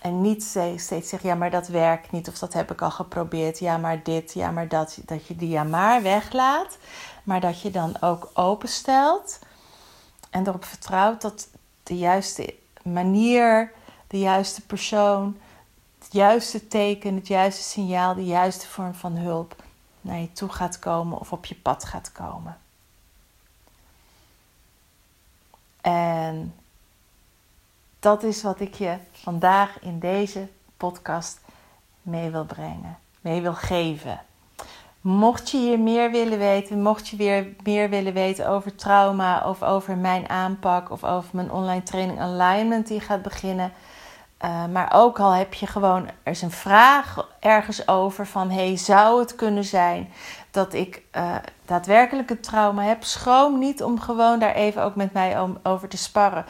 en 0.00 0.20
niet 0.20 0.42
steeds 0.76 1.08
zegt, 1.08 1.22
ja, 1.22 1.34
maar 1.34 1.50
dat 1.50 1.68
werkt 1.68 2.10
niet 2.10 2.28
of 2.28 2.38
dat 2.38 2.52
heb 2.52 2.70
ik 2.70 2.82
al 2.82 2.90
geprobeerd. 2.90 3.58
Ja, 3.58 3.76
maar 3.76 4.02
dit, 4.02 4.32
ja, 4.32 4.50
maar 4.50 4.68
dat. 4.68 4.98
Dat 5.04 5.26
je 5.26 5.36
die 5.36 5.48
ja 5.48 5.64
maar 5.64 6.02
weglaat. 6.02 6.78
Maar 7.24 7.40
dat 7.40 7.60
je 7.60 7.70
dan 7.70 8.00
ook 8.00 8.30
openstelt 8.34 9.38
en 10.30 10.46
erop 10.46 10.64
vertrouwt 10.64 11.20
dat 11.20 11.48
de 11.82 11.98
juiste 11.98 12.54
manier, 12.82 13.72
de 14.06 14.18
juiste 14.18 14.66
persoon, 14.66 15.36
het 15.98 16.12
juiste 16.12 16.68
teken, 16.68 17.14
het 17.14 17.26
juiste 17.26 17.62
signaal, 17.62 18.14
de 18.14 18.24
juiste 18.24 18.66
vorm 18.66 18.94
van 18.94 19.16
hulp 19.16 19.62
naar 20.00 20.18
je 20.18 20.32
toe 20.32 20.48
gaat 20.48 20.78
komen 20.78 21.18
of 21.18 21.32
op 21.32 21.44
je 21.44 21.54
pad 21.54 21.84
gaat 21.84 22.12
komen. 22.12 22.58
En 25.80 26.54
dat 28.00 28.22
is 28.22 28.42
wat 28.42 28.60
ik 28.60 28.74
je 28.74 28.96
vandaag 29.12 29.80
in 29.80 29.98
deze 29.98 30.48
podcast 30.76 31.40
mee 32.02 32.30
wil 32.30 32.44
brengen, 32.44 32.98
mee 33.20 33.40
wil 33.40 33.54
geven. 33.54 34.20
Mocht 35.00 35.50
je 35.50 35.58
hier 35.58 35.80
meer 35.80 36.10
willen 36.10 36.38
weten, 36.38 36.82
mocht 36.82 37.08
je 37.08 37.16
weer 37.16 37.46
meer 37.62 37.90
willen 37.90 38.12
weten 38.12 38.48
over 38.48 38.74
trauma 38.74 39.48
of 39.48 39.62
over 39.62 39.96
mijn 39.96 40.28
aanpak 40.28 40.90
of 40.90 41.04
over 41.04 41.28
mijn 41.32 41.50
online 41.50 41.82
training 41.82 42.20
Alignment 42.20 42.86
die 42.86 43.00
gaat 43.00 43.22
beginnen. 43.22 43.72
Uh, 44.44 44.66
maar 44.66 44.90
ook 44.92 45.20
al 45.20 45.30
heb 45.32 45.54
je 45.54 45.66
gewoon, 45.66 46.06
er 46.22 46.32
is 46.32 46.42
een 46.42 46.50
vraag 46.50 47.28
ergens 47.40 47.88
over 47.88 48.26
van, 48.26 48.50
hey, 48.50 48.76
zou 48.76 49.20
het 49.20 49.34
kunnen 49.34 49.64
zijn 49.64 50.12
dat 50.50 50.72
ik 50.72 51.02
uh, 51.16 51.34
daadwerkelijk 51.64 52.30
een 52.30 52.40
trauma 52.40 52.82
heb? 52.82 53.04
Schroom 53.04 53.58
niet 53.58 53.82
om 53.82 54.00
gewoon 54.00 54.38
daar 54.38 54.54
even 54.54 54.82
ook 54.82 54.94
met 54.94 55.12
mij 55.12 55.38
over 55.62 55.88
te 55.88 55.96
sparren. 55.96 56.44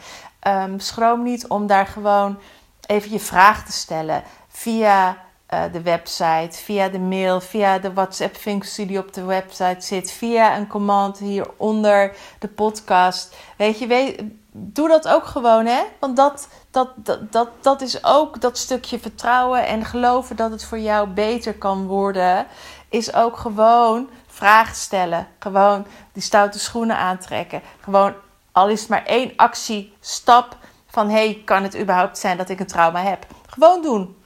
Um, 0.47 0.79
schroom 0.79 1.23
niet 1.23 1.47
om 1.47 1.67
daar 1.67 1.87
gewoon 1.87 2.39
even 2.87 3.11
je 3.11 3.19
vraag 3.19 3.65
te 3.65 3.71
stellen 3.71 4.23
via 4.47 5.17
uh, 5.53 5.63
de 5.71 5.81
website, 5.81 6.49
via 6.51 6.89
de 6.89 6.99
mail, 6.99 7.41
via 7.41 7.79
de 7.79 7.93
WhatsApp-functie 7.93 8.85
die 8.85 8.99
op 8.99 9.13
de 9.13 9.23
website 9.23 9.81
zit, 9.85 10.11
via 10.11 10.57
een 10.57 10.67
command 10.67 11.17
hieronder 11.17 12.15
de 12.39 12.47
podcast. 12.47 13.35
Weet 13.57 13.79
je, 13.79 13.87
weet, 13.87 14.21
doe 14.51 14.87
dat 14.87 15.07
ook 15.07 15.25
gewoon, 15.25 15.65
hè? 15.65 15.83
Want 15.99 16.15
dat, 16.15 16.47
dat, 16.71 16.89
dat, 16.95 17.31
dat, 17.31 17.49
dat 17.61 17.81
is 17.81 18.03
ook 18.03 18.41
dat 18.41 18.57
stukje 18.57 18.99
vertrouwen 18.99 19.67
en 19.67 19.85
geloven 19.85 20.35
dat 20.35 20.51
het 20.51 20.63
voor 20.63 20.79
jou 20.79 21.07
beter 21.07 21.53
kan 21.53 21.85
worden, 21.85 22.47
is 22.89 23.13
ook 23.13 23.37
gewoon 23.37 24.09
vragen 24.27 24.75
stellen. 24.75 25.27
Gewoon 25.39 25.85
die 26.13 26.23
stoute 26.23 26.59
schoenen 26.59 26.97
aantrekken. 26.97 27.61
Gewoon 27.79 28.13
al 28.57 28.69
is 28.69 28.79
het 28.79 28.89
maar 28.89 29.05
één 29.05 29.33
actie, 29.35 29.93
stap 29.99 30.57
van 30.87 31.09
hey, 31.09 31.41
kan 31.45 31.63
het 31.63 31.77
überhaupt 31.77 32.17
zijn 32.17 32.37
dat 32.37 32.49
ik 32.49 32.59
een 32.59 32.67
trauma 32.67 33.03
heb? 33.03 33.27
Gewoon 33.47 33.81
doen. 33.81 34.23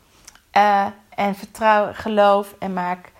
Uh, 0.54 0.88
en 1.10 1.36
vertrouw, 1.36 1.94
geloof 1.94 2.56
en 2.60 2.74
maak 2.74 3.12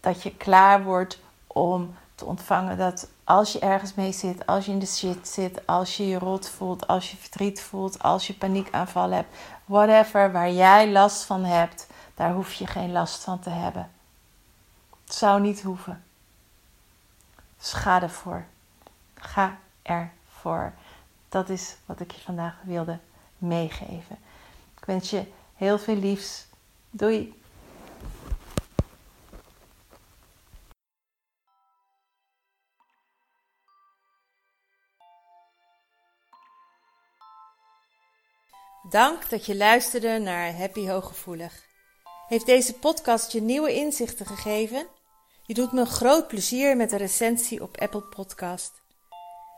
dat 0.00 0.22
je 0.22 0.36
klaar 0.36 0.82
wordt 0.82 1.20
om 1.46 1.96
te 2.14 2.24
ontvangen 2.24 2.78
dat 2.78 3.08
als 3.24 3.52
je 3.52 3.58
ergens 3.58 3.94
mee 3.94 4.12
zit, 4.12 4.46
als 4.46 4.64
je 4.64 4.72
in 4.72 4.78
de 4.78 4.86
shit 4.86 5.28
zit, 5.28 5.66
als 5.66 5.96
je 5.96 6.08
je 6.08 6.18
rot 6.18 6.48
voelt, 6.48 6.86
als 6.86 7.10
je 7.10 7.16
verdriet 7.16 7.60
voelt, 7.60 8.02
als 8.02 8.26
je 8.26 8.34
paniekaanval 8.34 9.10
hebt, 9.10 9.36
whatever, 9.64 10.32
waar 10.32 10.50
jij 10.50 10.90
last 10.90 11.24
van 11.24 11.44
hebt, 11.44 11.86
daar 12.14 12.32
hoef 12.32 12.52
je 12.52 12.66
geen 12.66 12.92
last 12.92 13.24
van 13.24 13.38
te 13.38 13.50
hebben. 13.50 13.90
Het 15.04 15.14
zou 15.14 15.40
niet 15.40 15.62
hoeven. 15.62 16.04
Dus 17.58 17.72
ga 17.72 18.02
ervoor. 18.02 18.44
Ga 19.14 19.56
ervoor. 20.38 20.72
Dat 21.28 21.48
is 21.48 21.76
wat 21.86 22.00
ik 22.00 22.10
je 22.10 22.20
vandaag 22.20 22.56
wilde 22.62 22.98
meegeven. 23.38 24.18
Ik 24.76 24.84
wens 24.84 25.10
je 25.10 25.24
heel 25.54 25.78
veel 25.78 25.96
liefs. 25.96 26.46
Doei! 26.90 27.36
Dank 38.90 39.30
dat 39.30 39.46
je 39.46 39.56
luisterde 39.56 40.18
naar 40.18 40.56
Happy 40.56 40.88
Hooggevoelig. 40.88 41.66
Heeft 42.28 42.46
deze 42.46 42.74
podcast 42.74 43.32
je 43.32 43.40
nieuwe 43.40 43.74
inzichten 43.74 44.26
gegeven? 44.26 44.86
Je 45.46 45.54
doet 45.54 45.72
me 45.72 45.84
groot 45.84 46.28
plezier 46.28 46.76
met 46.76 46.92
een 46.92 46.98
recensie 46.98 47.62
op 47.62 47.76
Apple 47.78 48.02
Podcast. 48.02 48.82